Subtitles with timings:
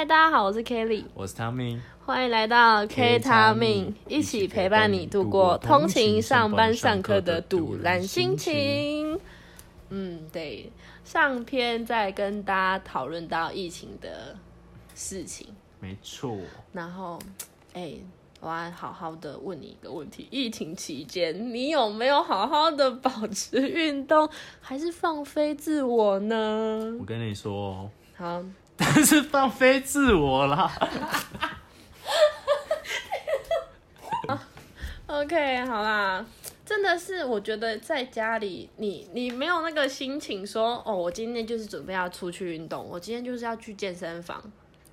[0.00, 9.20] 嗨，大家好，我是 Kelly，我是 Tommy，欢迎来到 K 他命，一起陪伴你度过通勤、上班、上课的堵烂心情。
[9.90, 10.72] 嗯，对，
[11.04, 14.34] 上篇在跟大家讨论到疫情的
[14.94, 15.48] 事情，
[15.80, 16.34] 没错。
[16.72, 17.18] 然后，
[17.74, 17.92] 哎，
[18.40, 24.26] 我要好好的问你一个问题：疫情期间，你有没有好好的保持运动，
[24.62, 26.96] 还是放飞自我呢？
[26.98, 28.42] 我跟你说，好。
[28.80, 30.72] 但是放飞自我啦。
[35.06, 36.24] OK，好啦，
[36.64, 44.42] 真的是我觉得在家里，你你没有那个心情说，哦，我今天就是准备要出去运动，我今天就是要去健身房。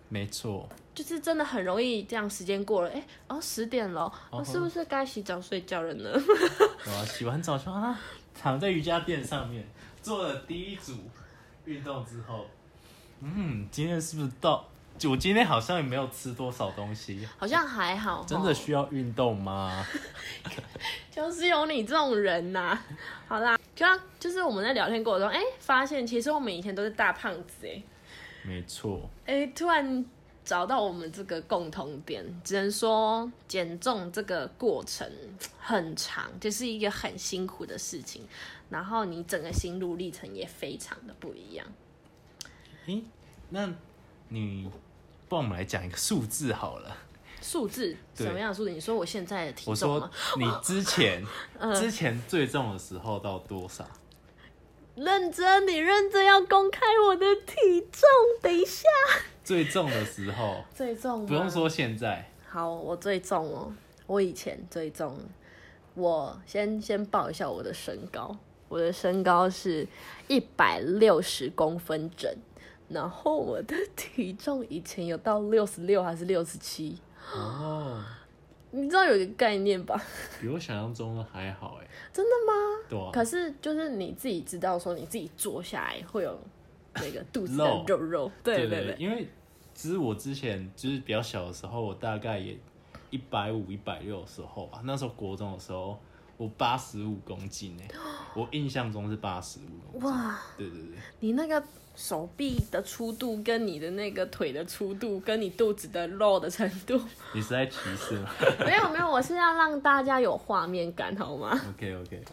[0.10, 6.12] 没错，就是真的很容易这样，时间过了，哎、欸，哦，十点了，我、哦、是不是该洗澡睡觉了呢？
[7.06, 7.98] 洗完澡说啊，
[8.38, 9.66] 躺在瑜伽垫上面
[10.02, 10.94] 做了第一组
[11.66, 12.46] 运动之后。
[13.22, 14.66] 嗯，今天是不是到？
[15.08, 18.26] 我今天好像也没有吃多少东西，好像还好。
[18.28, 19.86] 真的需要运动吗？
[21.12, 22.86] 就是有你这种人呐、啊。
[23.28, 23.86] 好啦，就
[24.20, 27.84] 就是我们在聊天过程中，哎、欸，发现其实我们以前都是大胖子、欸，哎，
[28.44, 29.08] 没错。
[29.28, 30.04] 哎、欸，突然
[30.44, 35.08] 找到我们这个共同点，只能说减重这个过程
[35.60, 38.28] 很长，就是一个很辛苦的事情，
[38.72, 41.68] 然后你整个心路历程也非常的不一样。
[42.88, 43.04] 欸、
[43.50, 43.70] 那
[44.30, 44.70] 你
[45.30, 46.98] 帮我们来讲一个数字好了。
[47.42, 47.96] 数字？
[48.16, 48.72] 什么样的数字？
[48.72, 49.72] 你说我现在的体重？
[49.72, 51.24] 我说你之前、
[51.60, 53.86] 呃、之前最重的时候到多少？
[54.96, 58.02] 认真，你认真要公开我的体重？
[58.42, 58.82] 等一下。
[59.44, 60.64] 最重的时候？
[60.74, 61.26] 最重？
[61.26, 62.32] 不用说现在。
[62.50, 63.72] 好，我最重哦。
[64.08, 65.20] 我以前最重。
[65.94, 68.36] 我先先报一下我的身高。
[68.70, 69.88] 我的身高是
[70.28, 72.30] 一百六十公分整。
[72.90, 76.98] 然后我的体重以前有到六十六还是六十七？
[77.34, 78.02] 哦，
[78.72, 80.02] 你知道有一个概念吧？
[80.40, 81.88] 比我想象中的还好哎。
[82.14, 82.54] 真的吗？
[82.90, 83.12] 对啊。
[83.12, 86.40] 可是就是你自己知道说你自己坐下来会有
[86.96, 88.96] 那个肚子的肉肉，对对对，对。
[88.98, 89.28] 因为
[89.74, 92.58] 其实我之前就是比较小的时候，我大概也
[93.10, 94.82] 一百五、一百六的时候吧。
[94.86, 96.00] 那时候国中的时候，
[96.38, 97.90] 我八十五公斤哎，
[98.36, 100.10] 我印象中是八十五公斤。
[100.10, 101.64] 哇，对对对，你那个。
[101.98, 106.94] 手臂的粗度跟你的那个腿的粗度，跟你肚子的肉的程度，
[107.34, 108.30] 你是在歧视吗？
[108.64, 112.26] 没有没有，我是要让大家有画面感，好吗？OK OK OK。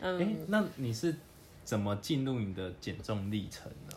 [0.00, 1.14] 嗯、欸，那你是
[1.62, 3.96] 怎么进入你的减重历程呢？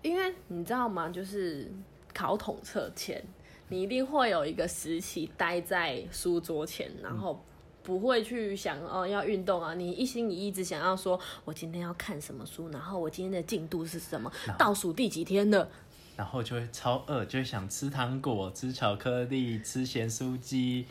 [0.00, 1.10] 因为你知道吗？
[1.10, 1.70] 就是
[2.14, 3.22] 考统测前，
[3.68, 7.38] 你一定会有一个时期待在书桌前，然后。
[7.84, 9.74] 不会去想哦，要运动啊！
[9.74, 15.68] 你一心一意只想要说，我今天要看什么书，然后我今天的进度是什么，倒数第几天了，
[16.16, 20.86] 然后就会超饿，就会想吃糖果、吃巧克力、吃咸酥鸡，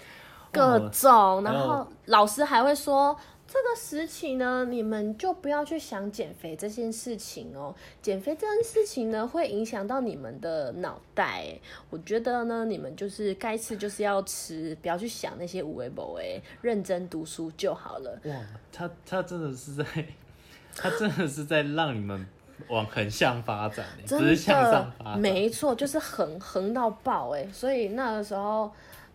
[0.52, 1.44] 各种。
[1.44, 3.18] 然后老师还会说。
[3.54, 7.76] 这个时期呢，你们就不要去想减肥这件事情哦。
[8.02, 11.56] 减肥这件事情呢，会影响到你们的脑袋。
[11.92, 18.20] 我觉得呢，你们就是该吃就是要吃，不要去想那些无为不为，认真读书就好了。
[18.26, 18.34] 哇，
[18.72, 19.86] 他他真的是在，
[20.76, 22.26] 他真的是在让你们
[22.70, 25.20] 往横向发展，不是向上发展。
[25.20, 27.48] 没错，就是横横到爆哎。
[27.54, 28.72] 所以那个时候。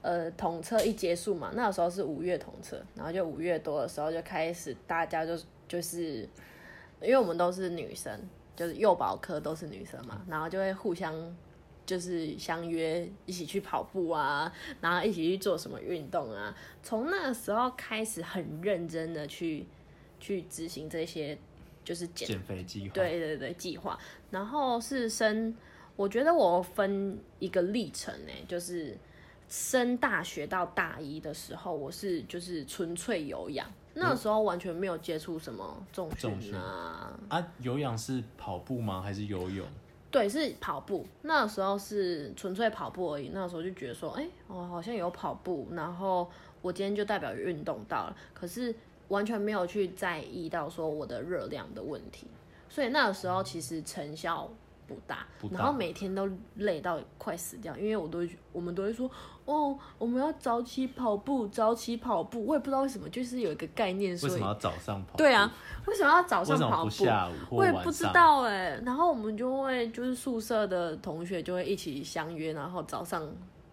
[0.08, 5.38] 呃，统测一结束嘛，那个时候是五月统测，然后就五月多的时候就开始，大家就
[5.68, 6.26] 就是，
[7.02, 8.18] 因为我们都是女生，
[8.56, 11.14] 就是幼保科都是女生嘛，然后就会互相
[11.84, 19.66] 就是相约一起去跑步啊，然后一起去做什么运动啊，从那个时候开始很认真的去
[20.18, 21.36] 去执行这些
[21.84, 23.98] 就是减减肥计划，对对对计划，
[24.30, 25.54] 然后是升，
[25.96, 28.96] 我觉得我分一个历程呢，就是。
[29.48, 37.18] 升大学到大一的时候，我是就是纯粹有氧，那个时候完全没有接触什么重训啊。
[37.28, 39.00] 啊，有氧是跑步吗？
[39.00, 39.66] 还是游泳？
[40.10, 41.06] 对，是跑步。
[41.22, 43.30] 那个时候是纯粹跑步而已。
[43.32, 46.30] 那个时候就觉得说，哎、欸，我好像有跑步，然后
[46.60, 48.16] 我今天就代表运动到了。
[48.34, 48.74] 可是
[49.08, 52.26] 完全没有去在意到说我的热量的问题。
[52.68, 54.50] 所以那个时候其实成效。
[54.88, 59.08] 不大，然后每天都累到快死掉，因为我都我们都会说，
[59.44, 62.44] 哦，我们要早起跑步，早起跑步。
[62.46, 65.18] 我也不知道为什么，就是有一个概念说，为什么要早上跑步？
[65.18, 65.54] 对啊，
[65.86, 66.90] 为什么要早上跑步？
[66.90, 68.80] 下午我也不知道哎。
[68.84, 73.22] 然后我们就会就是宿舍的同学就会一起相约，然后早上，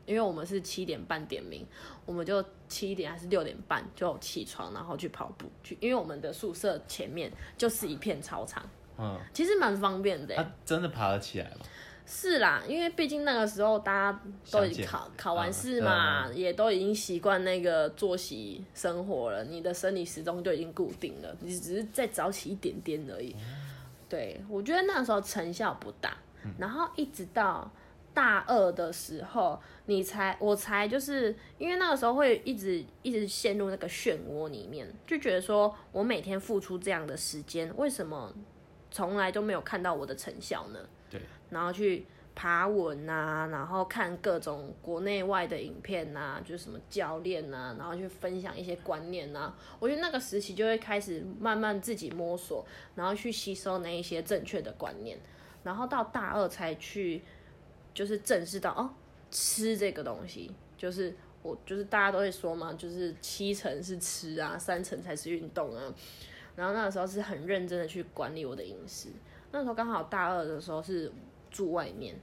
[0.06, 1.66] 因为我们是七点半点名，
[2.06, 8.62] 我们就七点还是六点半就起床，然后去跑步去，因为我们的宿舍前面就是一片操场。
[8.98, 10.36] 嗯，其实蛮方便的。
[10.36, 11.66] 他真的爬得起来吗？
[12.08, 14.22] 是啦，因为毕竟那个时候大家
[14.52, 23.36] 都已经考考完试嘛，嗯、也都已经习惯那个作息生活了，你的生理时钟就已经固定了，你只是再早起一点点而已。
[23.40, 23.56] 嗯、
[24.08, 27.72] 对，我觉得那时候成效不大，嗯、然后一直到
[28.14, 38.32] 大二的时候，你才我才就是因为那个时候会一直一直陷入那个漩涡里面，就觉得说我每天付出这样的时间，为什么
[38.96, 40.80] 从来都没有看到我的成效呢？
[41.10, 41.20] 对，
[41.50, 49.54] 然后去爬文啊，然后看各种国内外的影片啊，就是什么教练啊，然后去分享一些观念啊。
[49.82, 52.66] 我觉得那个时期就会开始慢慢自己摸索，
[52.96, 55.20] 然后去吸收那一些正确的观念，
[55.64, 57.22] 然后到大二才去，
[57.94, 58.90] 就是正视到哦，
[59.30, 61.14] 吃这个东西，就是
[61.44, 65.94] 我就是大家都会说嘛，就是七成是吃啊，三成才是运动啊。
[66.56, 69.10] 然后那个时候是很认真的去管理我的饮食。
[69.52, 71.12] 那时候刚好大二的时候是
[71.50, 72.16] 住外面，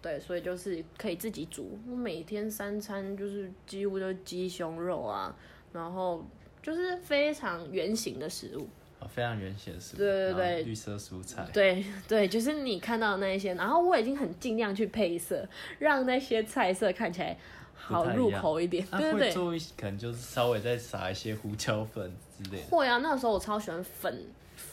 [0.00, 1.78] 对，所以就是可以自己煮。
[1.88, 5.36] 我每天三餐就是几乎都是鸡胸肉啊，
[5.72, 6.24] 然后
[6.62, 8.66] 就是非常圆形的食物，
[8.98, 13.52] 哦，非常原型的食物，对对对，绿色蔬菜，对对，就是你看到的那一些。
[13.54, 15.46] 然后我已经很尽量去配色，
[15.78, 17.36] 让那些菜色看起来
[17.74, 18.86] 好入口一点。
[18.86, 22.10] 对对对，做可能就是稍微再撒一些胡椒粉
[22.42, 22.66] 之类的。
[22.70, 24.26] 会啊，那个时候我超喜欢粉。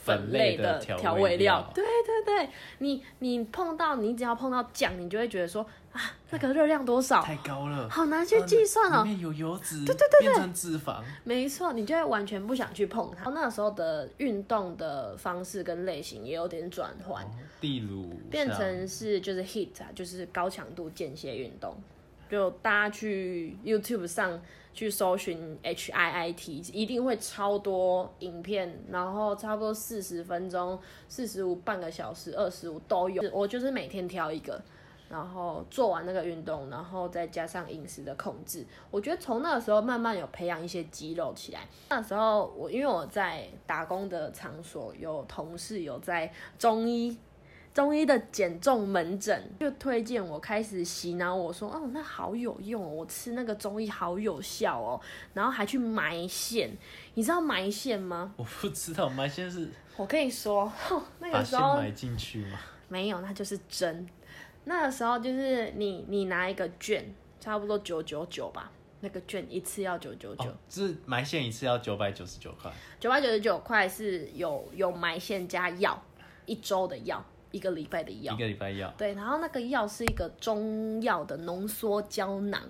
[0.03, 2.49] 粉类的调味料，对对对，
[2.79, 7.21] 你你碰到你只要碰到酱，你就会觉得说啊，那个热量多少？
[7.21, 9.03] 太高了，好难去计算哦。
[9.03, 13.29] 里面有油脂，对对对对，变成脂肪，没错，你就会完全不想去碰它。
[13.31, 17.29] 那时候的运动的方式跟类型也有点转换，哦，
[17.61, 21.75] 例如变成是就是 HIIT 啊，就是高强度间歇运动，
[22.29, 24.41] 就大家去 YouTube 上。
[24.77, 30.79] 去搜寻 H I I T，一定会超多影片，然后差不多四十分钟、
[31.09, 33.23] 四十五半个小时、二十五都有。
[33.33, 34.61] 我就是每天挑一个，
[35.09, 38.63] 然后做完那个运动，然后再加上饮食的控制。
[38.91, 41.61] 我觉得从那个时候慢慢有培养一些肌肉起来。
[41.89, 47.17] 那时候我因为我在打工的场所有同事有在中医。
[47.77, 54.99] 中医的减重门诊就推荐我开始洗脑我说哦，那好有用哦，我吃那个中医好有效哦，
[55.35, 56.75] 然后还去埋线，
[57.13, 58.33] 你知道埋线吗？
[58.35, 60.73] 我不知道埋线是，我跟你说，
[61.21, 62.57] 那个时候埋进去吗？
[62.87, 64.09] 没有，那就是针。
[64.63, 68.71] 那个时候就是你你拿一个券，差不多九九九吧，
[69.01, 76.03] 那个券一次要九九九，就是埋线一次要九百九十九块，九百九十九块是有有埋线加药
[76.47, 77.23] 一周的药。
[77.51, 82.61] 一个礼拜的药，一个礼拜药，对，然后那个药是一个中药的浓缩胶囊，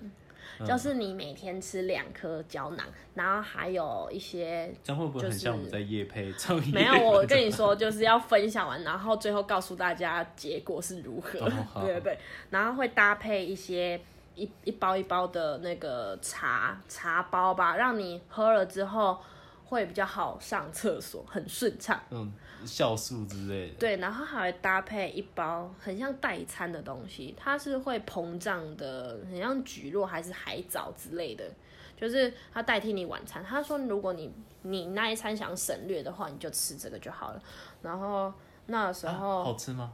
[0.60, 6.32] 嗯、就是你每天吃两颗胶囊，然后还有一些，这样会不会很像我们在业配？
[6.72, 11.40] 没有，我跟你说，就是要分享完，然后最后告诉大家结果是如何，
[11.74, 12.18] 哦、 对对对，
[12.50, 14.00] 然后会搭配一些
[14.36, 19.18] 一一包一包的那个茶茶包吧，让你喝了之后
[19.68, 22.00] 会比较好上厕所，很顺畅。
[22.10, 22.32] 嗯。
[22.66, 31.48] 酵素之类的，对，然后还会搭配一包很像代餐的东西，它是会膨胀的，很像菊络还是海藻之类的，
[31.96, 33.44] 就是它代替你晚餐。
[33.44, 37.40] 他说，如果你你那一餐想省略的话，你就吃这个就好了。
[37.80, 38.34] 然后
[38.66, 39.92] 那时候、啊、好吃吗？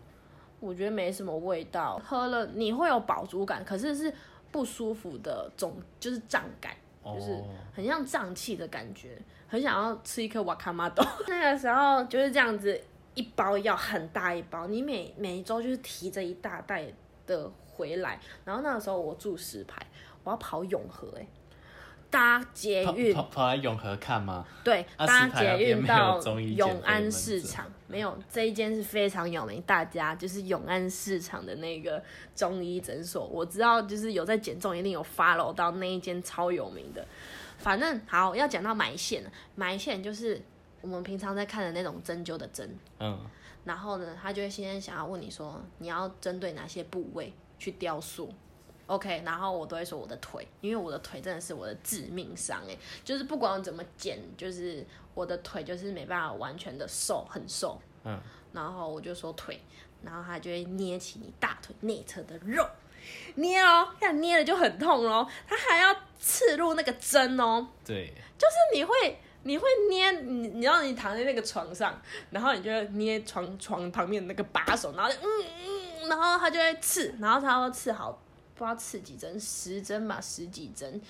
[0.58, 4.10] 我觉得没什么味道，喝了你会有饱足感，可是是
[4.50, 7.42] 不舒服的总就是胀感，就是
[7.74, 9.18] 很像胀气的感觉。
[9.46, 12.80] 很想要吃一颗瓦卡玛豆， 那个时候就是这样子，
[13.14, 16.84] 一包药很大一包，你每每一周就是提着一大袋
[17.24, 18.18] 的回来。
[18.44, 19.80] 然后那个时候我住石牌，
[20.24, 21.28] 我要跑永和哎、欸，
[22.10, 24.44] 搭捷运跑跑，跑来永和看吗？
[24.64, 32.02] 对，搭捷运到永安市场，没有这一间是非常有名，大家就是永安市场的那个
[32.34, 37.06] 中医诊所，我知道就是有在减重，一定有 follow 到那一间超有名的。
[37.56, 39.22] 反正好，要讲到埋线，
[39.54, 40.42] 埋线就是
[40.80, 42.68] 我们平常在看的那种针灸的针。
[42.98, 43.16] 嗯。
[43.64, 48.28] 然后呢，他就会先想要问你说，你要针对哪些部位去雕塑
[48.86, 57.78] ？OK，然后我都会说我的腿，因为我的腿真的是我的致命伤哎，就是不管我怎么减，就是我的腿就是没办法完全的瘦，很瘦。
[58.04, 58.20] 嗯。
[58.52, 59.60] 然后我就说腿，
[60.02, 62.64] 然后他就会捏起你大腿内侧的肉。
[63.34, 67.66] 捏哦，看捏了就很痛哦，他还要刺入那个针哦。
[67.84, 72.00] 对，就是你会，你会捏你，你让你躺在那个床上，
[72.30, 78.18] 然后你就捏床床旁边的那个把手，然后嗯嗯，然后他就会刺，然后他会刺好
[78.54, 81.00] 不知道刺几针，十针吧，十几针，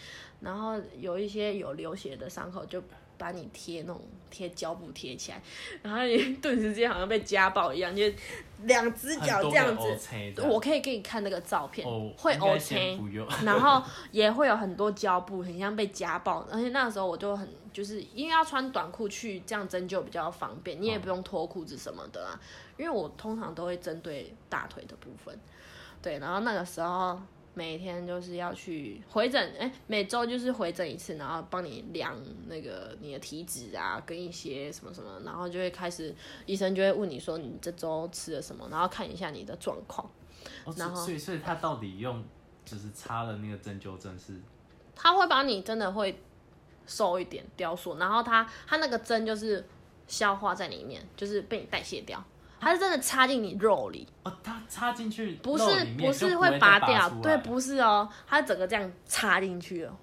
[0.41, 2.83] 然后有一些有流血的伤口就。
[3.17, 5.41] 把你贴那种贴胶布贴起来，
[5.83, 8.03] 然后你顿时间好像被家暴一样，就
[8.65, 10.43] 两只脚这样子。
[10.43, 12.99] 我可以给你看那个照片，哦、会 OK，
[13.45, 16.45] 然后也会有很多胶布，很像被家暴。
[16.51, 22.39] 而且那个时候我就很就是因为要穿短裤去这样针灸比较方便，你也不用脱裤子什么的啊。
[22.77, 25.39] 因为我通常都会针对大腿的部分，
[26.03, 27.23] 对，然后那个时候。
[27.55, 32.15] 每天就是要去回诊，哎、欸，每周就是回诊一次，然后帮你量
[32.49, 36.15] 那个你的体脂啊，跟一些什么什么，然后就会开始，
[36.47, 40.05] 医生就会问你说你这周吃了什么，然后看一下你的状况。
[40.65, 42.23] 哦、然后，所以所以他到底用
[42.65, 44.41] 就是插了那个针灸针是？
[44.97, 46.21] 他会把你真的会
[46.87, 49.65] 瘦一点，雕塑，然后他他那个针就是
[50.07, 52.23] 消化在里面，就是被你代谢掉。
[52.61, 54.07] 它是真的插进你肉里。
[54.23, 59.95] 哦，它插进去不是不是会拔掉，对，不是哦，它整个这样插进去哦，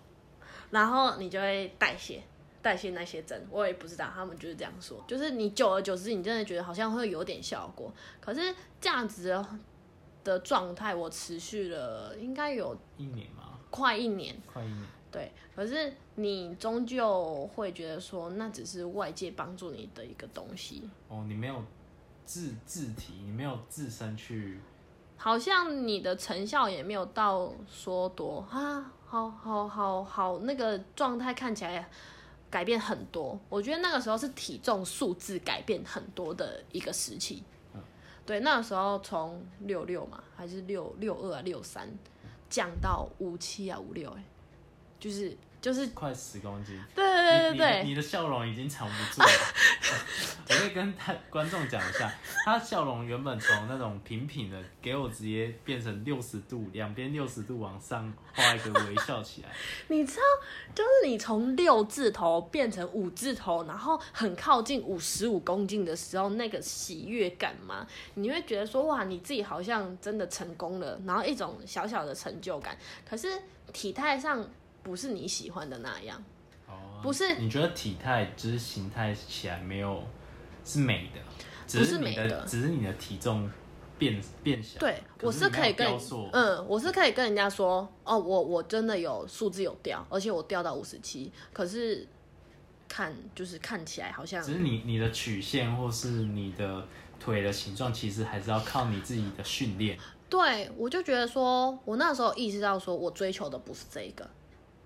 [0.70, 2.22] 然后你就会代谢
[2.62, 9.44] 代谢那些针，我也不知道，他们就是这样说，就是你久而久之，你真的觉得好像会有点效果，可是这样子
[10.24, 13.58] 的状态我持续了应该有一年吗？
[13.72, 20.88] 快一年，快一年，对，可是你终究会觉得说，那只是外界帮助你的一个东西。
[21.08, 21.64] 哦，你没有。
[22.26, 24.60] 自自体，你没有自身去，
[25.18, 31.90] 好像你的成效也没有到说多啊，好好好好，那个状态看起来
[32.50, 33.40] 改变很多。
[33.50, 37.44] 我觉得那个时候是体重数字改变很多的一个时期。
[37.74, 37.82] 嗯、
[38.26, 41.88] 对，那个时候从六六嘛，还是六六二啊，六三
[42.50, 44.24] 降到五七啊，五六，哎，
[45.00, 45.38] 就是。
[45.62, 49.28] 就是快十公斤，对对对对对，你，你，你的笑容已经藏不住了。
[50.62, 52.14] 可以跟他观众讲一下，
[52.46, 59.50] 他笑容原本从那种平平的，给我直接变成六十度，两边六十度往上画一个微笑起来。
[59.88, 60.22] 你知道，
[60.76, 67.88] 就是你从六字头变成五字头，然后很靠近五十五公斤的时候，那个喜悦感吗？
[68.14, 72.78] 你会觉得说哇，你自己好像真的成功了，然后一种小小的成就感。
[73.10, 73.28] 可是
[73.74, 74.48] 体态上。
[74.84, 76.24] 不是你喜欢的那样，
[76.68, 77.36] 哦，不是。
[77.36, 80.04] 你觉得体态就是形态起来没有
[80.64, 81.20] 是美的，
[81.68, 83.50] 只是美的，只是你的体重
[83.98, 84.80] 变变小。
[84.80, 85.88] 对，我是可以跟
[86.32, 92.08] 嗯，我是可以跟人家说，哦，我我真的有数字有掉，而且我掉到五十七，可是
[92.88, 96.86] 看就是看起来好像，只是你你的曲线或是你的
[97.20, 99.98] 腿的形状，其实还是要靠你自己的训练。
[100.30, 104.30] 对，我就觉得说，我那时候意识到说我追求的不是这个。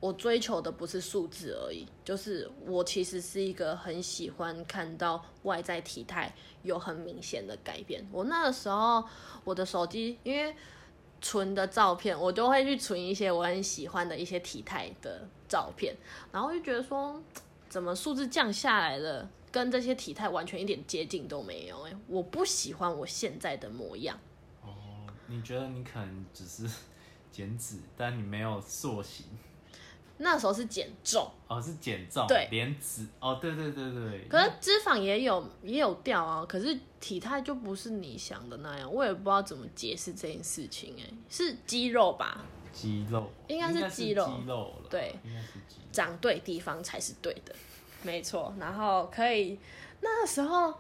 [0.06, 6.32] 我追求的不是数字而已，就是我其实是一个很喜欢看到外在体态
[6.62, 8.08] 有很明显的改变。
[8.12, 9.04] 我那个时候，
[9.44, 10.56] 我的手机因为
[11.20, 15.96] 存的照片，我都会去存一些我很喜欢的一些体态的照片，
[16.32, 17.20] 然后就觉得说，
[17.68, 21.82] 怎么数字降下来了，跟这些体态完全一点接近都没有。
[21.88, 24.20] 哎，我不喜欢我现在的模样。
[24.62, 24.70] 哦，
[25.26, 26.70] 你觉得你可能只是
[27.32, 29.26] 减脂，但你没有塑形。
[30.18, 34.26] 那时候是减重哦，是减重，对，连脂哦，对对对对。
[34.30, 42.46] 可是脂肪也有也有掉啊，可是体态就不是你想的那样，我也不知道怎么解释这件事情哎，是肌肉吧？
[42.72, 47.54] 肌肉应该是肌肉，肌肉了对，应该是肌肉，长对地方才是对的，
[48.02, 48.54] 没错。
[48.58, 49.60] 然后可以
[50.00, 50.74] 那个时候，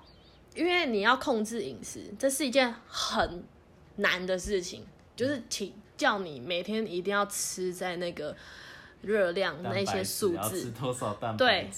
[0.55, 3.43] 因为你要控制饮食，这是一件很
[3.97, 8.33] 难的事情，就是请叫你每天一定要吃在那个。
[9.05, 10.71] 热量那些数字，
[11.37, 11.69] 对，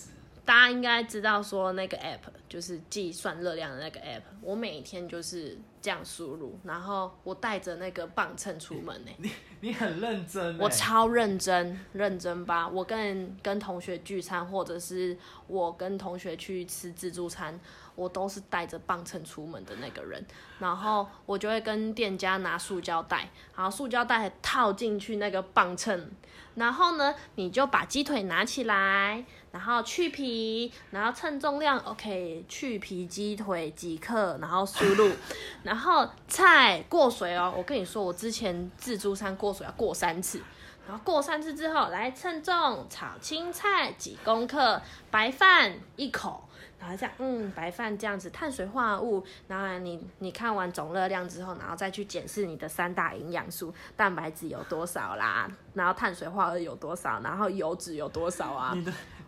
[0.48, 9.12] 大家应该知道说那个 app 就是计算热量的那个 app，我每天就是这样输入，然后我带着那个磅秤出门呢。
[9.18, 12.66] 你你很认真，我超认真，认真吧。
[12.66, 17.60] 我跟跟同学聚餐，或者是我跟同学去吃自助餐，
[17.96, 20.26] 我都是带着磅秤出门的那个人。
[20.60, 26.10] 然后我就会跟店家拿塑胶袋，然后塑胶袋套进去那个磅秤。
[26.56, 29.24] 然后呢，你就把鸡腿拿起来，
[29.58, 35.12] 然后去皮，然后称重量，OK，去皮鸡腿几克，然后输入，
[35.64, 37.52] 然后菜过水哦。
[37.58, 40.40] 我跟你说，我之前自助餐过水要过三次，
[40.88, 46.44] 然后过三次之后来称重，炒青菜几公克，白饭一口。
[46.80, 58.78] 然后这样，嗯，白饭这样子，碳水化合物，然后你你看完总热量之后，然后再去检视你的三大营养素，蛋白质有多少啦，然后碳水化合物有多少，然后油脂有多少啊？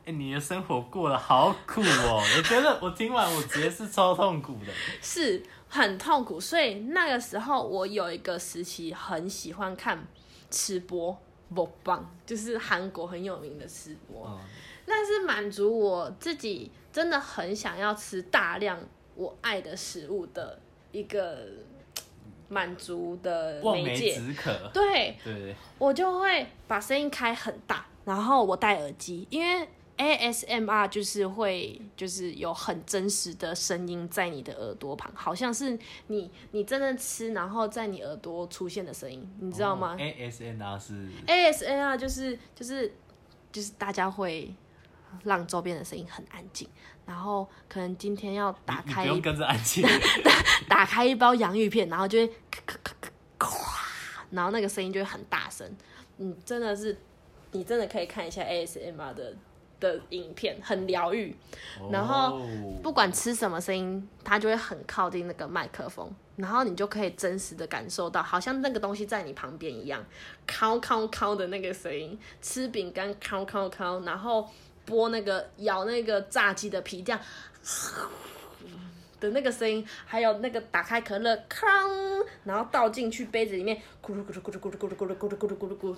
[0.10, 2.24] 哎，你的生活过得好苦哦！
[2.36, 4.74] 我觉得我听完我直接是超痛苦的，
[5.04, 6.40] 是很痛苦。
[6.40, 10.04] 所以那个时候我有一个时期很喜欢看
[10.50, 11.16] 吃播，
[11.54, 14.26] 不棒，就是韩国很有名的吃播。
[14.26, 14.40] 嗯，
[14.88, 18.80] 那是满足我自己真的很想要吃大量
[19.14, 20.60] 我爱的食物的
[20.92, 21.46] 一个
[22.48, 23.64] 满足的媒介。
[23.64, 24.72] 望梅止渴。
[24.74, 29.70] 对，对对，我就会把声音开很大，然后我戴耳机，因为。
[30.00, 35.78] ASMR 就是会，就是有很真实的声音在你的耳朵旁，好像是
[36.08, 42.94] 你你真的吃，然后在你耳朵出现的声音，你知道吗？ASMR 是 ASMR 就是就是
[43.52, 44.56] 就是大家会
[45.26, 46.70] 让周边的声音很安静，
[47.06, 49.86] 然后可能今天要打开，不用跟着安静，
[50.70, 53.86] 打开一包洋芋片，然后就会咔咔咔咔咔，
[54.32, 55.70] 然后那个声音就会很大声，
[56.20, 56.98] 嗯，真的是
[57.52, 59.36] 你真的可以看一下 ASMR 的。
[59.80, 61.36] 的影片很疗愈，
[61.92, 62.42] 然后
[62.84, 70.04] 不管吃什么声音，它就会很靠近那个麦克风，然后你就可以真实的感受到，好像那个东西在你旁边一样，
[70.48, 74.50] 敲敲敲的那个声音，吃饼干敲敲敲，然后
[74.88, 77.22] 剥那个咬那个炸鸡的皮这样
[79.20, 85.98] 的那个声音，还有那个打开可乐，锵，然后倒进去杯子里面，咕噜咕噜咕噜咕噜咕噜咕噜咕噜咕噜咕噜咕噜。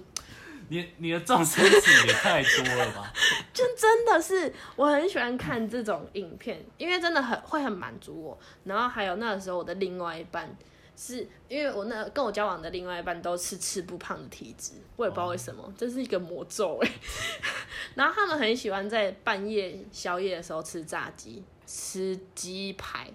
[0.71, 3.11] 你你的状声词也太多了吧？
[3.53, 8.39] 就真的是我很喜欢看这种影片，因为真的很会很满足我。
[8.63, 10.47] 然后还有那个时候我的另外一半
[10.95, 16.91] 是，是因为我那跟我交往的另外一半都是吃不胖的体质，我也不知道为什么，哦、这是一个魔咒哎。
[17.95, 23.11] 然后他们很喜欢在半夜宵夜的时候吃炸鸡、吃鸡排。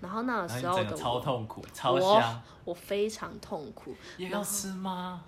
[0.00, 3.92] 然后那个时候的我超痛苦，超香，我非常痛苦。
[4.16, 5.24] 也要吃吗？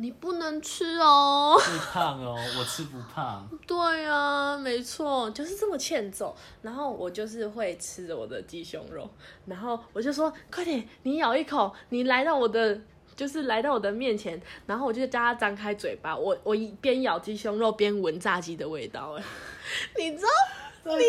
[0.00, 3.48] 你不能吃哦，会胖哦，我吃不胖。
[3.66, 6.34] 对啊，没错，就是这么欠揍。
[6.62, 9.10] 然后我就是会吃着我的鸡胸肉，
[9.46, 12.80] 然后我就说：“快点，你咬一口，你来到我的，
[13.16, 19.16] 就是来到我的面前。”然后我就叫他张开嘴巴，我我一边咬鸡胸肉边闻炸鸡的味道。
[19.18, 19.24] 哎，
[19.98, 20.96] 你知道？
[20.96, 21.08] 你知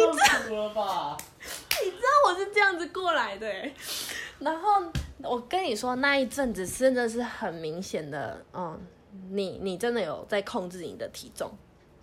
[0.50, 1.16] 道吧？
[1.84, 3.48] 你知道我是这样子过来的。
[4.40, 4.84] 然后。
[5.22, 8.80] 我跟你说，那一阵子真的是很明显的，嗯，
[9.30, 11.52] 你你真的有在控制你的体重，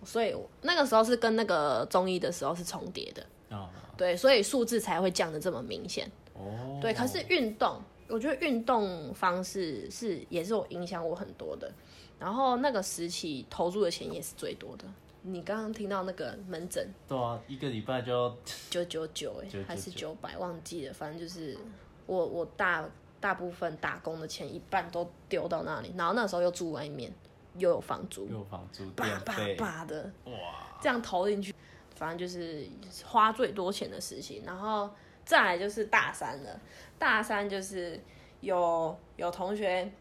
[0.03, 6.93] 所以那个时候是跟那个中医的时候是重叠的，哦，对，所以数字才会降得这么明显，哦，对。
[6.93, 11.71] 可是运动，我觉得运动方式是也是我影响我很多的，
[12.19, 14.85] 然后那个时期投入的钱也是最多的。
[15.23, 18.31] 你刚刚听到那个门诊，对啊，一个礼拜就
[18.69, 21.57] 九九九，哎，还是九百，忘记了，反正就是
[22.05, 22.87] 我我大。
[23.19, 27.11] 大部分打工的钱一半都丢到那里，然后那时候又住外面，
[27.57, 30.31] 又有房租，又有房租，叭叭叭的，哇，
[30.79, 31.53] 这样投进去，
[31.95, 32.67] 反正就是
[33.03, 34.43] 花最多钱的事情。
[34.45, 34.89] 然后
[35.25, 36.59] 再来就是大三了，
[36.99, 37.99] 大三就是
[38.41, 39.91] 有有同学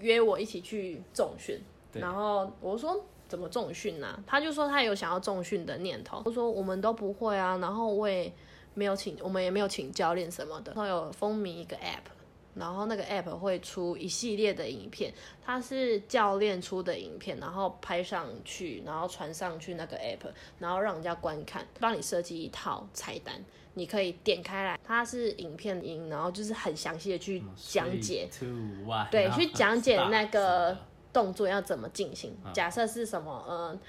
[0.00, 1.58] 约我一起去重训，
[1.92, 4.22] 然后我说怎么重训呢？
[4.26, 8.30] 他就说他有想要重训的念头，我说我们都不会啊，然后我也
[8.74, 12.12] 没有请，我们也没有请教练什么的，然后有风靡一个 app。
[12.54, 15.12] 然后那个 app 会出一系列的影片，
[15.44, 23.34] 它是教练出的影片，然后拍上去，然后传上去那个 app，然后让人家观看，帮你设计一套菜单，
[23.74, 28.28] 你可以点开来，它是影片音，然后就是很详细的去讲解，
[29.10, 30.76] 对，去讲解那个
[31.12, 32.36] 动作要怎么进行。
[32.52, 33.80] 假设是什么，嗯。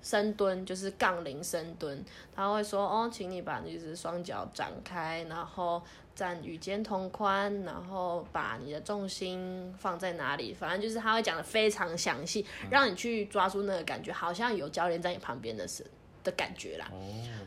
[0.00, 5.82] 深蹲就是杠铃深蹲，他会说哦，请你把你的双脚展开，然后
[6.18, 15.86] 站与肩同宽，然后把你的重心放在哪里，反正就是他会讲的非常详细，让你去抓住那个感觉，好像有教练在你旁边的时
[16.24, 16.90] 的感觉啦。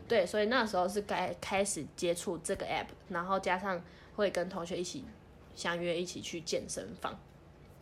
[0.08, 3.82] 对，所以那时候是该开始接触这个 app，然后加上
[4.16, 5.04] 会跟同学一起
[5.54, 7.20] 相约一起去健身房。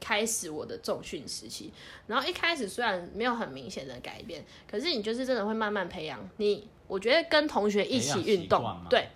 [0.01, 1.71] 开始我的重训时期，
[2.07, 6.67] 然后一开始虽然没有很明显的改变，可是你就是真的会慢慢培养你。
[6.87, 9.09] 我觉得跟同学一起运动，对，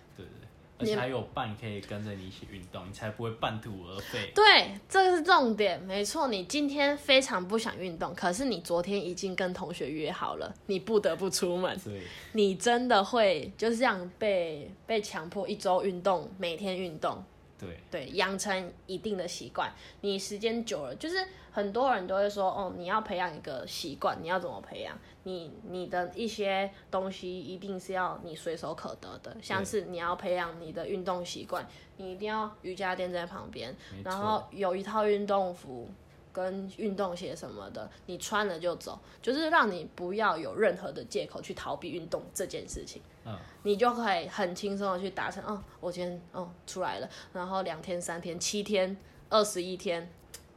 [0.78, 4.32] 而且还有伴可以跟着你一起运动，你才不会半途而废。
[4.34, 6.28] 对，这个是重点，没错。
[6.28, 11.78] 你今天非常不想运动，可是你昨天已经跟同学约好了，你不得不出门。
[11.84, 17.24] 对，你真的会就是这样被被强迫一周运动，每天运动。
[17.58, 24.98] 对对，养成一定的习惯，你时间久了，就是很多人都会说，哦，你要培养一个习惯，你要怎么培养？
[25.22, 35.88] 你你的一些东西一定是要你随手可得的，像是你要培养你的运动习惯，你一定要瑜伽垫在旁边，然后有一套运动服。
[36.34, 43.00] 跟运动鞋什么的，你穿了就走，就是让你不要有任何的借口去逃避运动这件事情。
[43.26, 45.42] 嗯，你就可以很轻松的去达成。
[45.44, 48.96] 哦，我今天哦出来了，然后两天、三天、七天、
[49.30, 50.08] 二十一天，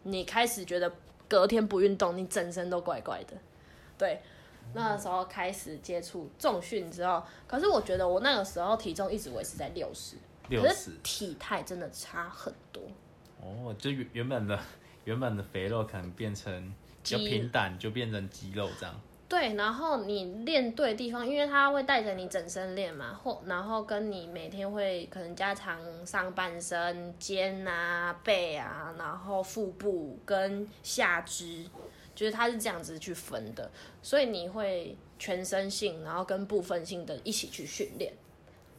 [0.03, 0.91] 你开始觉得
[1.27, 3.37] 隔天不运动，你整身都怪怪的。
[3.97, 4.21] 对，
[4.73, 10.17] 那时候开始接触重训之后，可是我觉得我那个时候体重一直维持在六十，
[10.49, 12.83] 六十，可是体态真的差很多。
[13.41, 14.59] 哦，就原原本的
[15.05, 18.99] 原本的肥肉可能变成就平坦，就变成肌肉这样。
[19.29, 31.65] 对，然后你练对地方，因为它会带着你整身练嘛，或然后跟你每天会可能加强上半身肩啊、背啊，然后腹部跟下肢，
[32.15, 33.69] 就是它是这样子去分的，
[34.01, 38.13] 所以你会全身性，然后跟部分性的一起去训练，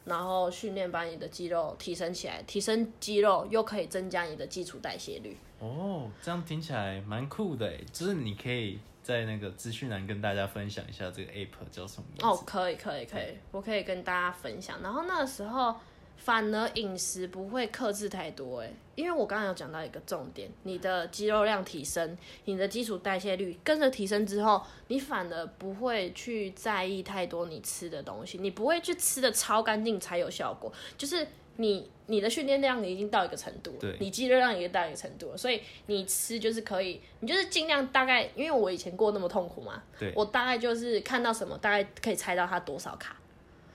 [0.06, 5.37] 然后训练把你的肌肉提升起来，提升肌肉又可以增加你的基础代谢率。
[5.61, 8.78] 哦，这样听起来蛮酷的，就是你可以。
[9.08, 12.26] 在那个资讯栏跟大家分享一下这个 app 叫什么名字？
[12.26, 14.82] 哦，可以，可以，可以，我可以跟大家分享。
[14.82, 15.74] 然后那个时候
[16.18, 31.26] 反而饮食不会克制太多，哎，因为我刚刚有讲到一个重点，你的肌肉量提升，你的基础代谢率跟着提升之后，你反而不会去在意太多你吃的东西，你不会去吃的超干净才有效果，就是。
[31.60, 43.16] 你你的训练量已经到一个程度了，对你肌肉量已经到一个程度了，所以你吃就是可以，你就是尽量大概，因为我以前过那么痛苦嘛，对我大概就是看到什么，大概可以猜到它多少卡，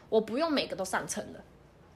[0.08, 1.40] 我不用每个都上称的。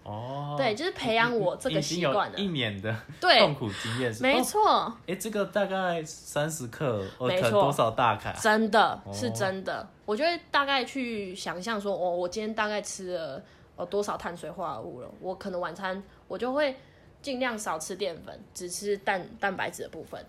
[0.03, 4.93] 哦，对，就是培养我这个习惯了，一年的对痛苦经验，没错。
[5.05, 8.31] 哎、哦，这个大概三十克，没错，多少大卡？
[8.33, 13.41] 真的是真的，哦、我就会大概去想象说，哦，我今天大概吃了。
[13.77, 15.09] 有多少碳水化合物了？
[15.19, 16.75] 我可能晚餐我就会
[17.21, 20.23] 尽量少吃淀粉，只吃蛋蛋白质的部分，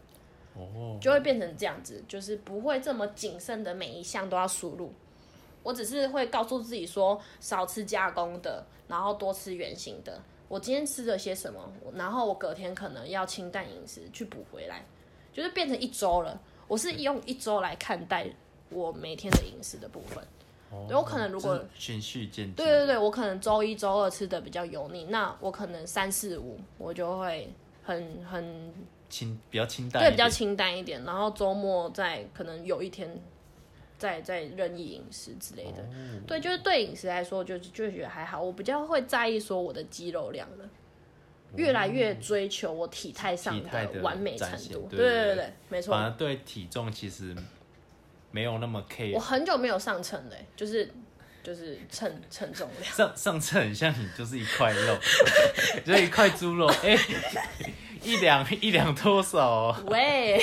[0.54, 4.92] 哦，就会变成这样子，就是不会这么谨慎的每一项都要输入。
[5.62, 10.20] 我只是会告诉自己说，少吃加工的，然后多吃原形的。
[10.48, 11.60] 我今天吃了些什么，
[11.94, 14.82] 然后我隔天可能要清淡饮食去补回来，
[15.32, 16.40] 就是变成一周了。
[16.66, 18.26] 我是用一周来看待
[18.70, 20.26] 我每天的饮食的部分。
[20.90, 27.50] 有、哦、可能如果循序渐进，对对对，我可能周一周二吃的比较油腻，那我可能三四五我就会
[27.82, 28.72] 很很
[29.08, 33.18] 清比较清淡，对，比较清淡一点，然后周末再可能有一天
[33.96, 35.82] 再再任意饮食之类的。
[35.82, 40.68] 哦、对，就是对饮食来说就就觉得还好，我比较会在意说我的肌肉量了，
[41.56, 44.86] 越来越追求我体态上的完美程度。
[44.90, 45.92] 对对对对，没错。
[45.92, 47.34] 反而对体重其实。
[48.30, 50.92] 没有那么 care，我很久没有上称嘞，就是
[51.42, 52.92] 就是称称重量。
[52.92, 54.98] 上上称很像你就是一块肉，
[55.84, 59.70] 就一块猪肉，哎、欸，一两一两多少？
[59.86, 60.38] 喂，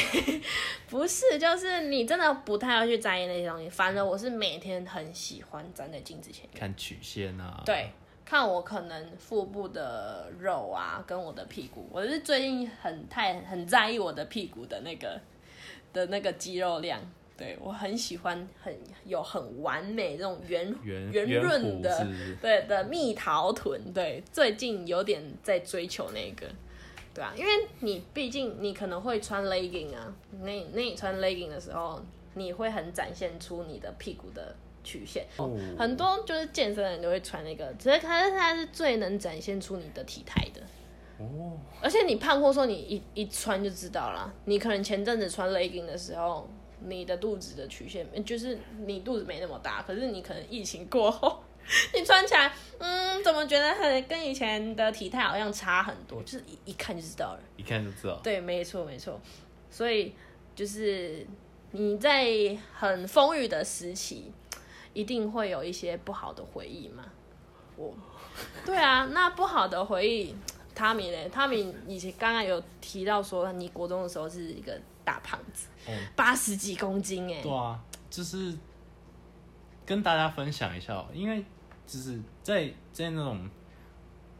[0.89, 3.69] 不是，就是你真的不太要去在意那些东西。
[3.69, 7.91] 反正我是每天很喜欢站在镜子前看曲线啊，对，
[8.26, 11.88] 看我可能腹部的肉啊，跟我的屁股。
[11.91, 15.21] 我是最近很太很在意我的屁股的那个
[15.93, 17.00] 的那个肌肉量。
[17.38, 22.08] 对，我很喜欢很有很完美这种圆圆圆润的，
[22.41, 23.91] 对的蜜桃臀。
[23.91, 26.48] 对，最近有点在追求那个，
[27.13, 32.02] 对啊，因为你毕竟你可能会穿 legging 啊，那那你穿 legging 的时候，
[32.36, 35.26] 你会很展现出你的屁股的曲线。
[35.36, 40.62] 哦，很多就是健身的人都会穿那个，只是它它是最能展现出你的体态的。
[41.19, 46.50] 哦，而且你胖或说你一一穿就知道了，你可能前阵子穿 legging 的时候。
[46.88, 51.43] 你的肚子的曲线，就是你肚子没那么大，可是你可能疫情过后，
[51.93, 56.21] 你穿起来，嗯，怎么觉得很跟以前的体态好像差很多？
[56.24, 58.19] 就是一一看就知道了，一看就知道。
[58.24, 59.19] 对，没错没错。
[59.69, 60.13] 所以
[60.56, 61.26] 就是
[61.71, 62.26] 你在
[62.74, 64.32] 很风雨的时期，
[64.93, 67.04] 一定会有一些不好的回忆嘛。
[67.76, 67.93] 我，
[68.65, 70.34] 对啊，那不好的回忆，
[70.76, 75.68] 汤米嘞，汤米以前刚刚有提到说，你国中的时候是一个大胖子。
[76.16, 78.54] 八十几公斤哎，对啊，就是
[79.86, 81.44] 跟大家分享一下，因为
[81.88, 83.50] 就是在在那种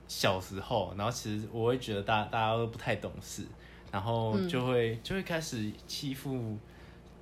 [0.08, 3.44] 小时候，然后其实我会觉得大家大家都不太懂事，
[3.92, 6.58] 然后就会、嗯、就会开始欺负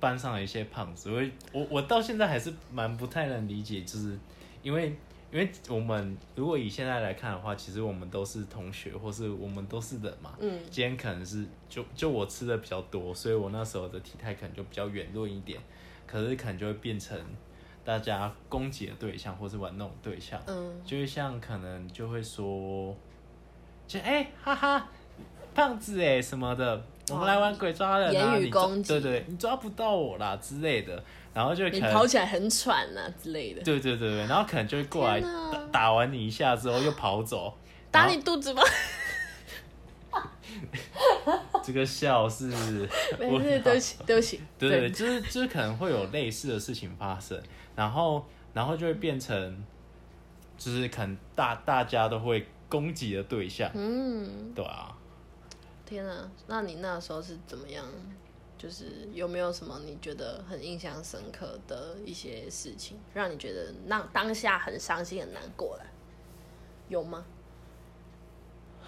[0.00, 1.10] 班上的一些胖子。
[1.10, 4.18] 我我我到现在还是蛮不太能理解，就是
[4.62, 4.96] 因为。
[5.34, 10.32] 因为我们如果以现在来看的话，其实我们都是同学，或是我们都是人嘛。
[10.38, 10.60] 嗯。
[10.70, 15.60] 今天可能是就就我吃的比较多，所以我那时候的体态可能就比较圆润一点，
[16.06, 17.18] 可是可能就会变成
[17.84, 20.40] 大家攻击的对象，或是玩弄的对象。
[20.46, 20.80] 嗯。
[20.84, 22.96] 就是像可能就会说，
[23.88, 24.88] 就哎、欸、哈哈，
[25.52, 28.12] 胖子哎什么的，我们来玩鬼抓人啊！
[28.12, 28.88] 言语攻击。
[28.88, 31.02] 对，对对，你抓不到我啦之类的。
[31.34, 33.62] 然后就可能你跑起来很喘啊之类的。
[33.62, 37.52] 对对对对，然后可能就会过来打打完你一下之后又跑走，
[37.90, 38.62] 打你肚子吗？
[41.64, 42.46] 这个笑是，
[43.18, 44.40] 没事，对不起，对不起。
[44.56, 47.36] 对对，就是就是可能会有类似的事情发生，
[47.74, 49.64] 然后然后就会变成，
[50.56, 53.68] 就是可能大大家都会攻击的对象。
[53.74, 54.93] 嗯，对啊。
[55.84, 57.84] 天啊，那你那时候是怎么样？
[58.56, 65.84] 就是有没有什么你觉得很印象深刻的一些事情，让你觉得让当下很伤心、很难过的？
[66.88, 67.24] 有吗？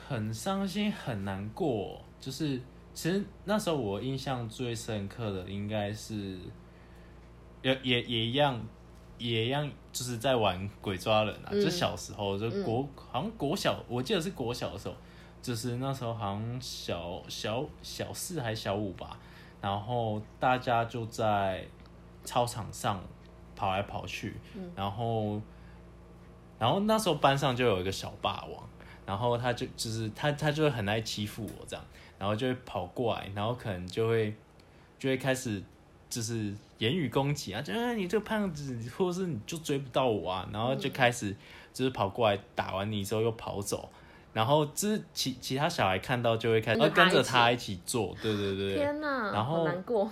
[0.08, 2.58] 很伤心、很难过，就是
[2.94, 6.38] 其实那时候我印象最深刻的应该是，
[7.60, 8.64] 也也也一样，
[9.18, 11.48] 也一样，就是在玩鬼抓人啊。
[11.50, 14.94] 嗯、就小时候，就国、嗯、好像国小，我记得是国小的时候，
[15.40, 19.18] 就是那时候好像小小小四还小五吧。
[19.58, 21.66] 然后大家就在
[22.22, 23.02] 操场上
[23.56, 25.40] 跑来跑去，嗯、然后，
[26.58, 28.68] 然后那时候班上就有一个小霸王，
[29.06, 31.84] 然后他就就是他他就会很爱欺负我这样，
[32.18, 34.32] 然后就会跑过来，然后可能就会
[34.98, 35.60] 就会开始
[36.08, 41.34] 就是言语攻击啊，就啊你这个胖子，或是你就追不到我啊，然后就开始
[41.72, 43.88] 就是跑过来打完你之后又跑走。
[44.36, 48.74] 然后之其其他小孩看到就会开始跟着他一起做，对对对。
[48.74, 50.06] 天哪，然后难过。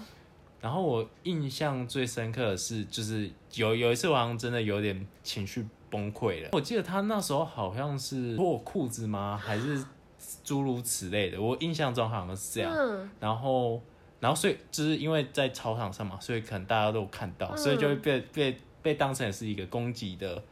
[0.62, 6.48] 然后我印象最深刻的是，就是有有一次我好像真的有点情绪崩溃了。
[6.52, 9.38] 我记得他那时候好像是脱裤子吗？
[9.38, 9.84] 还是
[10.42, 11.38] 诸如此类的？
[11.38, 12.72] 我印象中好像是这样。
[12.74, 13.78] 嗯、然后，
[14.20, 20.42] 然后所以就是因为在操场上嘛，所以可能大家都有看到，嗯、所以就会被被被当成是一个攻击的。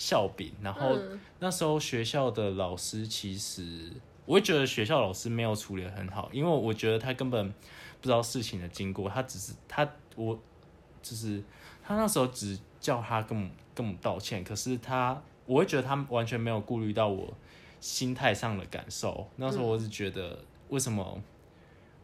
[0.00, 0.98] 笑柄，然后
[1.40, 3.92] 那时候学校的老师其实，
[4.24, 9.86] 我会觉得学校老师没有处理的很好，因为我觉得他根本不知道事情的经过，他只是他
[10.16, 10.40] 我
[11.02, 11.42] 就是
[11.84, 17.34] 他那时候只叫他跟我跟我们道歉，可是他我会觉得他完全没有顾虑到我
[17.78, 19.28] 心态上的感受。
[19.36, 20.38] 那时候我是觉得
[20.70, 21.22] 为什么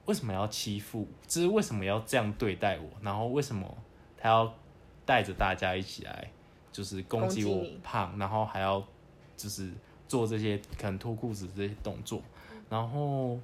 [0.05, 3.79] 为什么要欺负，就是为什么要这样对待我，然后为什么
[4.19, 4.55] 他要
[5.07, 6.31] 带着大家一起来。
[6.77, 8.87] 就是攻击我胖，然后还要
[9.35, 9.73] 就是
[10.07, 12.21] 做这些可能脱裤子这些动作，
[12.69, 13.41] 然后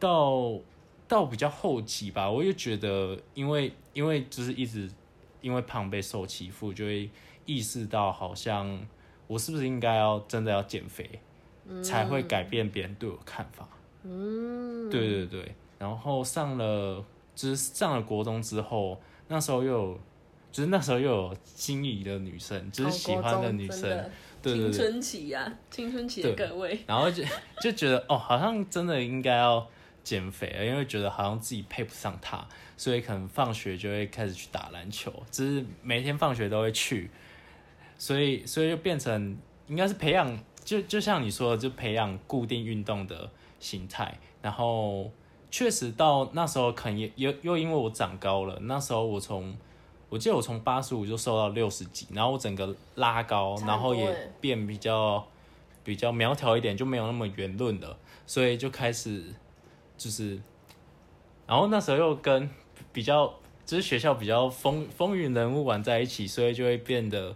[0.00, 0.58] 到
[1.06, 4.90] 到比较后期吧，我又觉得，因为因为就是一直
[5.42, 7.10] 因为胖被受欺负，就会
[7.44, 8.80] 意识到好像
[9.26, 11.20] 我是不是应该要真的要减肥，
[11.66, 13.68] 嗯、才会改变别人对我看法。
[14.02, 20.00] 嗯，对对对，然后上了就是上了国中之后，那时候又有。
[20.54, 23.80] 就是那时候又有心仪的女生，就是喜欢的女生，
[24.40, 27.24] 对对对，青春期呀、啊，青春期的各位，然后就
[27.60, 29.66] 就觉得哦，好像真的应该要
[30.04, 37.10] 减肥了，因为觉得好像自己配不上她，所以可能放学就会开始去打篮球，就是每天放学都会去，
[37.98, 39.36] 所以所以就变成
[39.66, 45.10] 应该是培养，就就像你说的，就培养固定运动的心态，然后
[45.50, 49.52] 确实到那时候可能也又又因为我长高了，那时候我从。
[50.14, 55.26] 我记得我从八十五就瘦到六十几，然后我整个拉高，然后也变比较
[55.82, 59.24] 比较苗条一点，就没有那么圆润了，所以就开始
[59.98, 60.40] 就是，
[61.48, 62.48] 然后那时候又跟
[62.92, 63.26] 比较
[63.66, 67.34] 就是学校比较风风云人物玩在一起，所以就会变得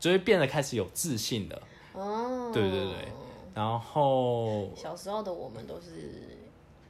[0.00, 1.62] 就会变得开始有自信了。
[1.92, 2.94] 哦，对对对，
[3.54, 6.36] 然后小时候的我们都是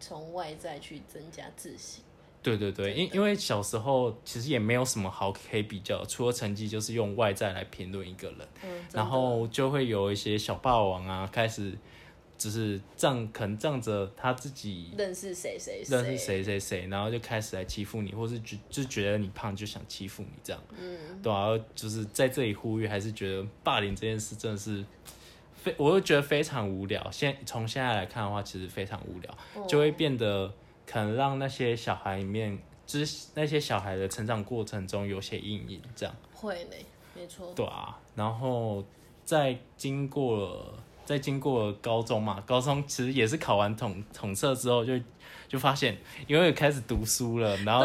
[0.00, 2.02] 从外在去增加自信。
[2.46, 11.76] 对对对，因因为小时候其实也没有什么好可以比较，除了成绩就是用外在来评论一个人，嗯、然后就会有一些小霸王啊，开始
[12.38, 24.84] 就是仗可能仗着他自己认识谁谁谁，认识谁谁谁，然后就开始来欺负你，或是就就觉得你胖就想欺负你这样，嗯，对啊，就是在这里呼吁，还是觉得霸凌这件事真的是
[25.56, 27.10] 非，我就觉得非常无聊。
[27.10, 30.54] 现从现在来看的话，其实非常无聊，哦、就会变得。
[30.86, 36.76] 可能让那些小孩里面，就是那些小孩的成长过程中有些阴影，这样会呢，
[37.14, 37.52] 没错。
[37.54, 38.84] 对啊，然后
[39.24, 45.04] 在经过了，在经过了高中嘛，高中其实也是考完统统测之后就，就
[45.48, 47.84] 就发现，因为开始读书了，然后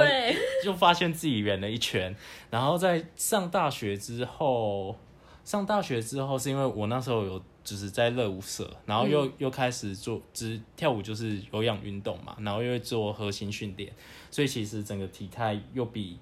[0.64, 2.16] 就发现自己圆了一圈。
[2.50, 4.96] 然后在上大学之后，
[5.44, 7.42] 上大学之后是因为我那时候有。
[7.64, 13.94] 就是在热舞社，然后又、嗯、又开始做，只跳舞就是有氧运动嘛，然后又会做核心训练，
[14.32, 16.18] 所以其实整个体态又比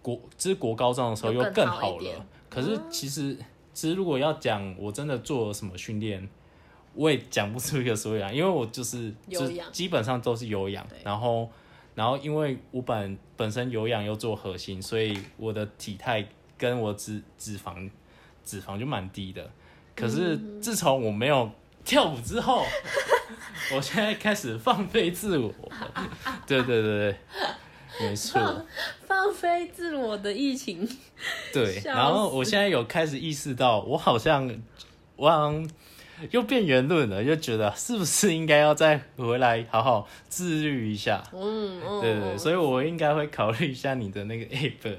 [0.00, 2.26] 国，就是国高中的时候又更好了。
[2.48, 3.36] 可是其实，
[3.74, 6.26] 其实如果要讲我真的做了什么训练，
[6.94, 11.48] 我也讲不出一个所以然，因为我就是就基本上都是有氧，然后
[11.94, 16.26] 然后因为我本本身有氧又做核心，所以我的体态
[16.56, 17.88] 跟我脂脂肪
[18.42, 19.50] 脂肪就蛮低的。
[19.94, 21.50] 可是自从我没有
[21.84, 22.64] 跳舞之后，
[23.74, 25.52] 我现在开始放飞自我。
[26.46, 27.12] 对对对
[27.98, 28.40] 对，没错。
[28.40, 28.66] 放
[29.06, 30.88] 放飞自我的疫情。
[31.52, 34.50] 对，然后我现在有开始意识到，我好像，
[35.16, 35.70] 我好像
[36.30, 41.22] 又变圆润了，又觉得是不是应该要再回来好好自律一下？
[41.32, 42.00] 嗯嗯。
[42.00, 44.96] 对对对，所以我应该会考虑一下你的那个 app。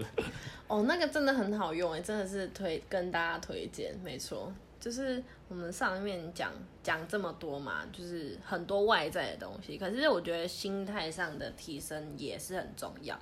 [0.67, 4.51] 哦，那个真的很好用诶，真的是推跟大家推荐，没错。
[4.82, 13.17] 就是我们上面讲讲这么多嘛，就是很多外在的东西，可是我觉得心态上的提升也是很重要。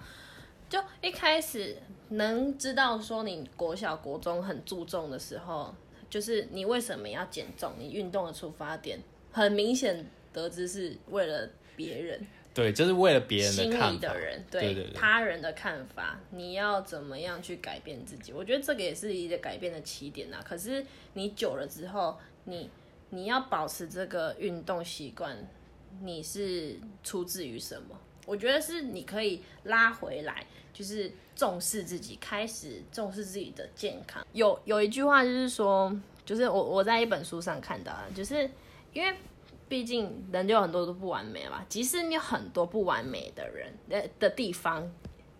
[0.69, 1.75] 就一开始
[2.09, 5.75] 能知道说你国小国中很注重的时候，
[6.09, 8.97] 就是你为什么要减重，你运动的出发点
[9.31, 12.25] 很明显得知是为了别人。
[12.59, 18.33] 对，就是为了别人的看法，心里的人，对，他人的看法，你要怎么样去改变自己？
[18.33, 20.43] 我觉得这个也是一个改变的起点呐。
[20.45, 22.69] 可是你久了之后，你
[23.11, 25.37] 你要保持这个运动习惯，
[26.01, 27.97] 你是出自于什么？
[28.25, 34.27] 我觉得是你可以拉回来，就是重视自己，开始重视自己的健康。
[34.33, 38.49] 有有一句话就是说，就是我我在一本书上看到的，就是
[38.91, 39.15] 因为。
[39.69, 44.91] 毕竟人就有很多都不完美嘛，即使你有很多不完美的人的的地方，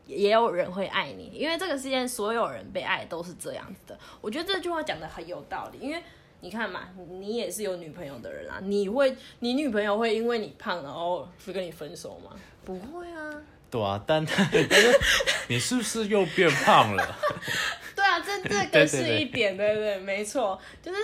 [0.06, 4.00] 也有人会爱你，因为这个世界所有人被爱都是这样子的。
[4.22, 6.02] 我觉得这句话讲的很有道理，因为
[6.42, 12.32] 你看嘛，你也是有女朋友的人啊，你会，你女朋友会因为你胖然后会跟你分手吗？
[12.64, 13.34] 不会啊。
[13.72, 15.00] 对啊，但但 是
[15.48, 17.16] 你是不是又变胖了？
[17.96, 21.00] 对啊，这这个是一点，对对，对，对，没错，就是。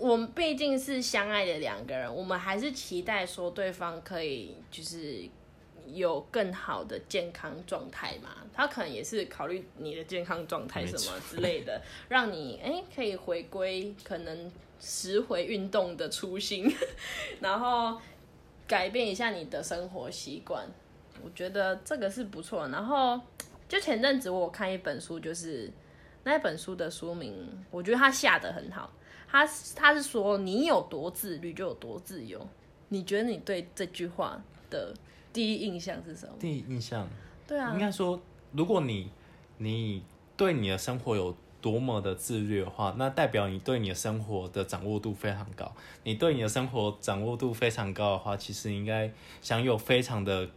[0.00, 5.28] 我们毕竟是相爱的两个人，我们还是期待说对方可以就是
[5.92, 8.30] 有更好的健康状态嘛。
[8.54, 16.66] 他可能也是考虑你的健康状态什么之类的， 让你哎可以回归可能拾回运动的初心，
[17.40, 18.00] 然后
[18.66, 20.66] 改变一下你的生活习惯。
[21.22, 22.66] 我觉得这个是不错。
[22.68, 23.20] 然后
[23.68, 25.70] 就前阵子我看一本书，就是
[26.24, 28.90] 那本书的书名，我觉得他下得很好。
[29.30, 32.44] 他他是说，你有多自律就有多自由。
[32.88, 34.92] 你觉得你对这句话的
[35.32, 36.34] 第一印象是什么？
[36.40, 37.08] 第一印象，
[37.46, 38.20] 对啊，应该说，
[38.52, 39.08] 如果你
[39.58, 40.02] 你
[40.36, 45.70] 对你的生活有多么的自律的话，那代表你对你的生活的掌握度非常高。
[46.02, 50.48] 你对你的生活掌握度非常高的话，其实应该享有非常的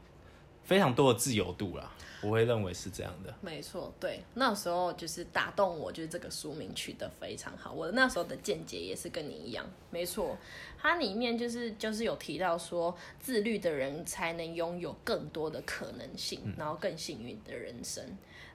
[0.63, 1.91] 非常多的自由度啦。
[2.23, 7.71] 我会认为是这样的，没错，对，那时候就是打动我，就是这个书名取得非常好。
[7.73, 10.37] 我那时候的见解也是跟你一样，没错，
[10.77, 18.03] 它里面就是就是有提到说，自律的人才能拥有更多的可能性，然后更幸运的人生。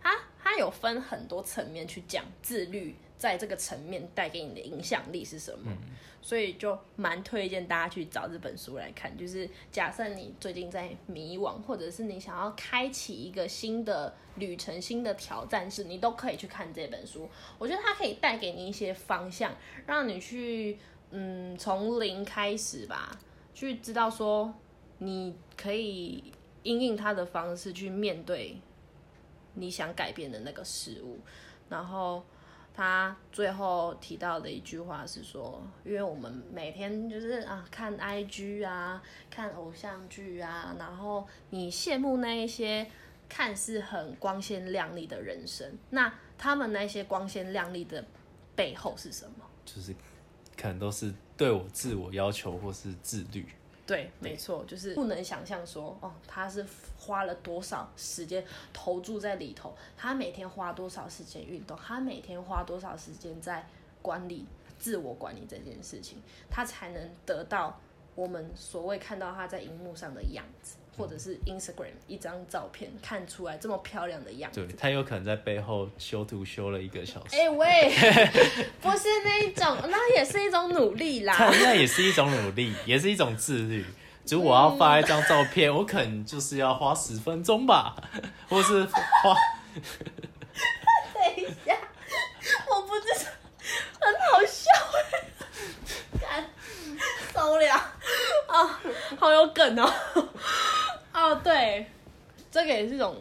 [0.02, 2.96] 它它有分很多层面去讲自律。
[3.18, 5.72] 在这个层面带给你的影响力是什么？
[5.72, 5.76] 嗯、
[6.22, 9.14] 所以就蛮推荐大家去找这本书来看。
[9.18, 17.28] 就是假设你最近在迷惘，或者是你想要开启一个新的旅程、新的挑战时，你都可以去看这本书。
[17.58, 19.52] 我觉得它可以带给你一些方向，
[19.84, 20.78] 让你去
[21.10, 23.18] 嗯从零开始吧，
[23.52, 24.54] 去知道说
[24.98, 26.22] 你可以
[26.62, 28.60] 因应它的方式去面对
[29.54, 31.18] 你想改变的那个事物，
[31.68, 32.24] 然后。
[32.78, 42.88] 他最后提到的一句话是说，因为我们每天就是啊看 IG 啊，看偶像剧啊，然后你羡慕那一些
[43.28, 48.04] 看似很光鲜亮丽的人生，那他们那些光鲜亮丽的
[48.54, 49.44] 背后是什么？
[49.64, 49.92] 就是
[50.56, 53.44] 可能都是对我自我要求或是自律。
[53.88, 56.62] 对，没错，就是不能想象说，哦，他是
[56.98, 63.66] 花了多少时间投注在里头，他每天花多少时间运动，他每天花多少时间在
[64.02, 64.44] 管理
[64.78, 67.80] 自我管理这件事情，他才能得到
[68.14, 74.66] 我们所谓看到他在荧幕上的样子，或者是 Instagram 一张照片看出来这么漂亮的样子。
[74.66, 77.36] 对，他有可能在背后修图修了一个小时。
[77.36, 77.90] 哎、欸、喂，
[78.82, 81.34] 不是那一种，那也是一种努力啦。
[81.38, 83.86] 那也是一种努力，也是一种自律。
[84.26, 87.96] 如果我要发一张照片，我可能就是要花十分钟吧，
[88.50, 89.34] 或是花。
[91.14, 91.76] 等一下，
[92.68, 93.30] 我不知道，
[94.00, 94.70] 很好笑
[96.28, 96.44] 哎，
[97.32, 98.80] 受不了啊，
[99.18, 99.90] 好有梗哦。
[101.18, 101.86] 哦，对，
[102.50, 103.16] 这个也是一种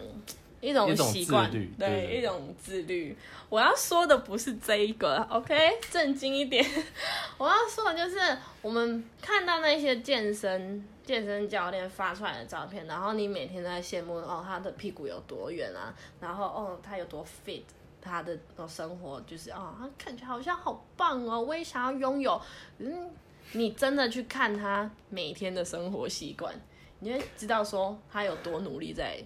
[0.61, 3.17] 一种习惯，对，一种自律。
[3.49, 6.63] 我要说的不是这一个，OK， 正经一点。
[7.37, 17.61] 我要说的就是，我们看到那些健身健身教练发出来的照片，然后你每天都在羡慕哦，他的屁股有多圆啊，然后哦，他有多 fit，
[18.01, 18.37] 他的
[18.67, 22.41] 生活就是哦，他看起来好像好棒哦，我也想要拥有。
[22.79, 23.09] 嗯，
[23.53, 26.53] 你真的去看他每天的生活习惯，
[26.99, 29.23] 你会知道说他有多努力在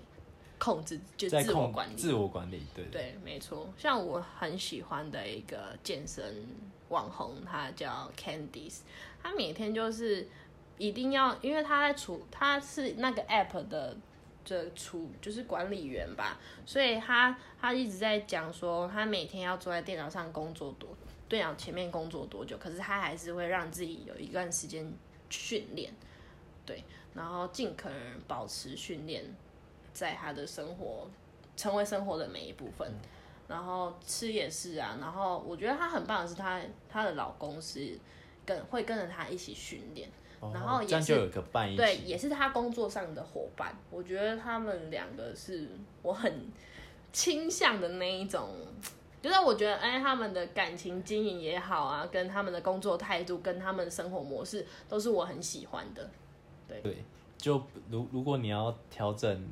[0.58, 1.96] 控制，就自我管理。
[1.96, 3.68] 自我管理，对对，没错。
[3.78, 6.46] 像我很喜欢的一个健身
[6.90, 8.80] 网红，他叫 Candice，
[9.22, 10.28] 他每天就是
[10.78, 13.98] 一定要，因为他在处，他是那个 app 的。
[14.44, 20.90] 这处就是管理员吧，所以他他一直在讲说，他每天要坐在电脑上工作多，
[21.30, 24.92] 电脑前面工作多久，可是他还是会让自己有一段时间
[25.30, 25.94] 训练，
[26.66, 26.84] 对，
[27.14, 27.98] 然后尽可能
[28.28, 29.24] 保持训练
[29.94, 31.08] 在他的生活，
[31.56, 32.92] 成为生活的每一部分，
[33.48, 37.98] 然后吃也是啊，然后我觉得他很棒的是他，他的老公是
[38.46, 40.10] 跟会跟着他一起训练。
[40.52, 41.30] 然后也是
[41.78, 43.76] 对，也是他工作上的伙伴。
[43.92, 45.70] 我觉得他们两个是
[46.02, 46.48] 我很
[47.14, 48.50] 倾向的那一种，
[49.22, 56.10] 就是我觉得哎，他们的感情经营也好啊，跟他们的工作态度，跟他们的生活模式，都是我很喜欢的。
[56.72, 57.04] 对对，
[57.38, 59.48] 就如如果你要调整，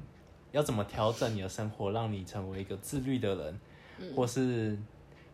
[0.52, 3.60] 要怎么调整你的生活，让你成为一个自律的人，
[4.00, 4.78] 嗯、或是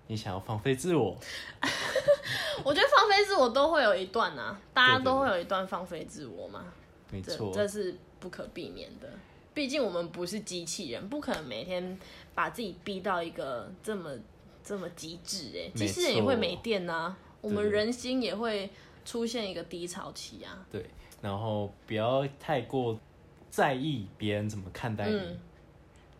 [0.07, 1.15] 你想要放飞自我。
[2.63, 6.65] 我觉得放飞自我都会有一段啊，大家都会有一段放飞自我嘛，
[7.11, 9.09] 没错，这是不可避免的。
[9.53, 11.97] 毕竟我们不是机器人，不可能每天
[12.33, 14.11] 把自己逼到一个这么
[14.63, 15.69] 这么极致哎。
[15.75, 18.69] 机器人也会没电啊，我们人心也会
[19.05, 20.65] 出现一个低潮期啊。
[20.69, 20.85] 对，
[21.21, 22.99] 然后不要太过
[23.49, 25.39] 在意别人怎么看待你，嗯，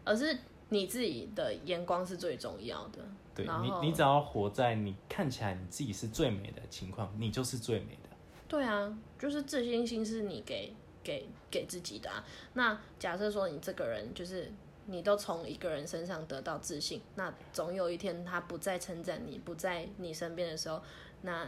[0.06, 0.38] 而是
[0.70, 3.00] 你自己的眼光是最重要的。
[3.36, 8.10] 对你，你只要活在你看起来你自己是最美的情况，你就是最美的。
[8.48, 10.74] 对啊，就是自信心是你给
[11.04, 12.24] 给给自己的啊。
[12.54, 14.50] 那假设说你这个人就是
[14.86, 20.82] 你都从一个人身上得到自信，那总有一天他不再称赞你，不在你身边的时候，
[21.24, 21.46] 那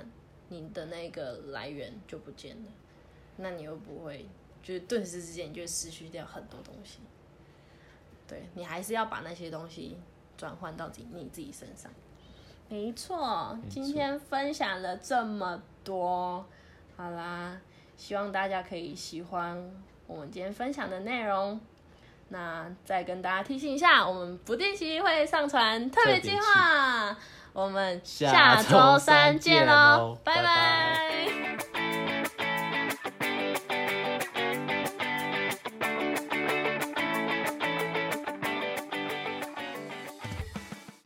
[0.50, 2.72] 你的那个来源就不见了。
[3.38, 4.26] 那你又不会，
[4.64, 7.00] 就是顿时之间就失去掉很多东西。
[8.28, 9.98] 对，你还是要把那些东西。
[10.38, 11.92] 转换到你你自己身上，
[12.70, 13.58] 没错。
[13.68, 16.46] 今天分享了这么多，
[16.96, 17.60] 好啦，
[17.98, 19.58] 希望大家可以喜欢
[20.06, 21.60] 我们今天分享的内容。
[22.30, 27.18] 那再跟大家提醒一下，我们不定期会上传特别计划，
[27.58, 30.44] 我们下周三见喽，拜拜。
[30.44, 31.77] 拜拜。